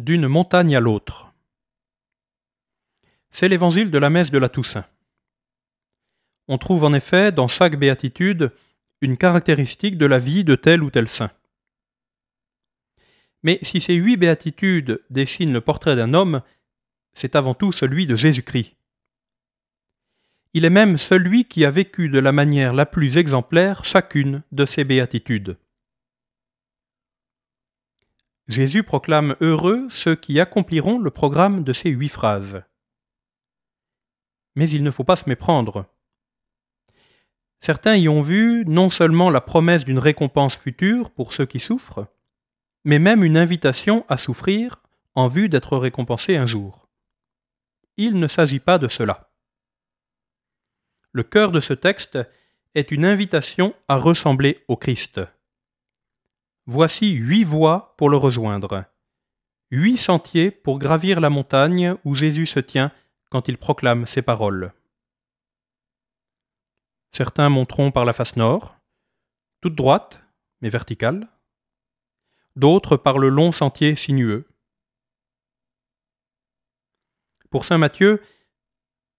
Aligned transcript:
D'une 0.00 0.28
montagne 0.28 0.74
à 0.74 0.80
l'autre. 0.80 1.30
C'est 3.30 3.50
l'évangile 3.50 3.90
de 3.90 3.98
la 3.98 4.08
messe 4.08 4.30
de 4.30 4.38
la 4.38 4.48
Toussaint. 4.48 4.86
On 6.48 6.56
trouve 6.56 6.84
en 6.84 6.94
effet 6.94 7.32
dans 7.32 7.48
chaque 7.48 7.76
béatitude 7.76 8.50
une 9.02 9.18
caractéristique 9.18 9.98
de 9.98 10.06
la 10.06 10.18
vie 10.18 10.42
de 10.42 10.54
tel 10.54 10.82
ou 10.82 10.88
tel 10.88 11.06
saint. 11.06 11.30
Mais 13.42 13.58
si 13.60 13.82
ces 13.82 13.92
huit 13.92 14.16
béatitudes 14.16 15.02
dessinent 15.10 15.52
le 15.52 15.60
portrait 15.60 15.96
d'un 15.96 16.14
homme, 16.14 16.40
c'est 17.12 17.36
avant 17.36 17.52
tout 17.52 17.70
celui 17.70 18.06
de 18.06 18.16
Jésus-Christ. 18.16 18.74
Il 20.54 20.64
est 20.64 20.70
même 20.70 20.96
celui 20.96 21.44
qui 21.44 21.66
a 21.66 21.70
vécu 21.70 22.08
de 22.08 22.20
la 22.20 22.32
manière 22.32 22.72
la 22.72 22.86
plus 22.86 23.18
exemplaire 23.18 23.84
chacune 23.84 24.44
de 24.50 24.64
ces 24.64 24.84
béatitudes. 24.84 25.58
Jésus 28.50 28.82
proclame 28.82 29.36
heureux 29.40 29.86
ceux 29.90 30.16
qui 30.16 30.40
accompliront 30.40 30.98
le 30.98 31.12
programme 31.12 31.62
de 31.62 31.72
ces 31.72 31.88
huit 31.88 32.08
phrases. 32.08 32.64
Mais 34.56 34.68
il 34.68 34.82
ne 34.82 34.90
faut 34.90 35.04
pas 35.04 35.14
se 35.14 35.28
méprendre. 35.28 35.86
Certains 37.60 37.94
y 37.94 38.08
ont 38.08 38.22
vu 38.22 38.64
non 38.66 38.90
seulement 38.90 39.30
la 39.30 39.40
promesse 39.40 39.84
d'une 39.84 40.00
récompense 40.00 40.56
future 40.56 41.12
pour 41.12 41.32
ceux 41.32 41.46
qui 41.46 41.60
souffrent, 41.60 42.08
mais 42.84 42.98
même 42.98 43.22
une 43.22 43.36
invitation 43.36 44.04
à 44.08 44.18
souffrir 44.18 44.82
en 45.14 45.28
vue 45.28 45.48
d'être 45.48 45.76
récompensé 45.76 46.36
un 46.36 46.48
jour. 46.48 46.88
Il 47.96 48.18
ne 48.18 48.26
s'agit 48.26 48.58
pas 48.58 48.78
de 48.78 48.88
cela. 48.88 49.30
Le 51.12 51.22
cœur 51.22 51.52
de 51.52 51.60
ce 51.60 51.72
texte 51.72 52.18
est 52.74 52.90
une 52.90 53.04
invitation 53.04 53.74
à 53.86 53.94
ressembler 53.94 54.64
au 54.66 54.76
Christ. 54.76 55.20
Voici 56.66 57.12
huit 57.12 57.44
voies 57.44 57.94
pour 57.96 58.10
le 58.10 58.16
rejoindre, 58.16 58.84
huit 59.70 59.96
sentiers 59.96 60.50
pour 60.50 60.78
gravir 60.78 61.20
la 61.20 61.30
montagne 61.30 61.96
où 62.04 62.14
Jésus 62.14 62.46
se 62.46 62.60
tient 62.60 62.92
quand 63.30 63.48
il 63.48 63.58
proclame 63.58 64.06
ses 64.06 64.22
paroles. 64.22 64.72
Certains 67.12 67.48
monteront 67.48 67.90
par 67.90 68.04
la 68.04 68.12
face 68.12 68.36
nord, 68.36 68.76
toute 69.60 69.74
droite, 69.74 70.22
mais 70.60 70.68
verticale, 70.68 71.28
d'autres 72.56 72.96
par 72.96 73.18
le 73.18 73.28
long 73.28 73.52
sentier 73.52 73.94
sinueux. 73.94 74.46
Pour 77.50 77.64
Saint 77.64 77.78
Matthieu, 77.78 78.22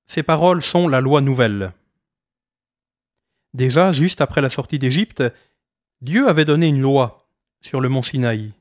ces 0.08 0.24
paroles 0.24 0.64
sont 0.64 0.88
la 0.88 1.02
loi 1.02 1.22
nouvelle. 1.22 1.74
Déjà, 3.54 3.92
juste 3.92 4.22
après 4.22 4.42
la 4.42 4.50
sortie 4.50 4.80
d'Égypte, 4.80 5.24
Dieu 6.00 6.28
avait 6.28 6.46
donné 6.46 6.68
une 6.68 6.82
loi 6.82 7.21
sur 7.62 7.82
le 7.82 7.90
mont 7.90 8.04
Sinaï. 8.04 8.54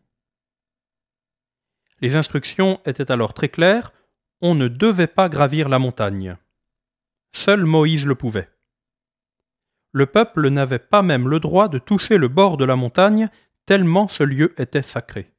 Les 2.01 2.15
instructions 2.15 2.81
étaient 2.87 3.11
alors 3.11 3.35
très 3.35 3.49
claires, 3.49 3.93
on 4.41 4.55
ne 4.55 4.69
devait 4.69 5.07
pas 5.07 5.29
gravir 5.29 5.69
la 5.69 5.79
montagne. 5.79 6.37
Seul 7.33 7.65
Moïse 7.65 8.07
le 8.07 8.15
pouvait. 8.15 8.49
Le 9.93 10.07
peuple 10.07 10.49
n'avait 10.49 10.79
pas 10.79 11.03
même 11.03 11.29
le 11.29 11.41
droit 11.41 11.69
de 11.69 11.79
toucher 11.79 12.17
le 12.17 12.29
bord 12.29 12.57
de 12.57 12.65
la 12.65 12.77
montagne, 12.77 13.29
tellement 13.67 14.09
ce 14.09 14.23
lieu 14.23 14.55
était 14.59 14.83
sacré. 14.83 15.33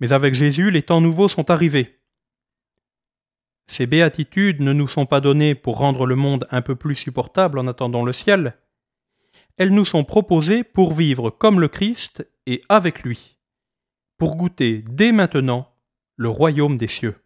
Mais 0.00 0.12
avec 0.12 0.34
Jésus, 0.34 0.70
les 0.70 0.82
temps 0.82 1.00
nouveaux 1.00 1.28
sont 1.28 1.50
arrivés. 1.50 2.00
Ces 3.66 3.86
béatitudes 3.86 4.60
ne 4.60 4.72
nous 4.72 4.88
sont 4.88 5.04
pas 5.04 5.20
données 5.20 5.54
pour 5.54 5.78
rendre 5.78 6.06
le 6.06 6.14
monde 6.14 6.46
un 6.50 6.62
peu 6.62 6.74
plus 6.74 6.94
supportable 6.94 7.58
en 7.58 7.66
attendant 7.66 8.04
le 8.04 8.12
ciel, 8.12 8.56
elles 9.58 9.74
nous 9.74 9.84
sont 9.84 10.04
proposées 10.04 10.64
pour 10.64 10.92
vivre 10.92 11.30
comme 11.30 11.60
le 11.60 11.68
Christ 11.68 12.26
et 12.46 12.62
avec 12.68 13.02
lui, 13.02 13.38
pour 14.16 14.36
goûter 14.36 14.84
dès 14.88 15.12
maintenant 15.12 15.74
le 16.16 16.28
royaume 16.28 16.76
des 16.76 16.86
cieux. 16.86 17.16